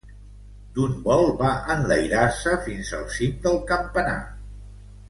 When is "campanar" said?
3.75-4.19